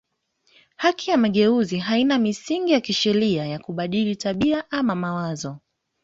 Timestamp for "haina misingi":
1.77-2.71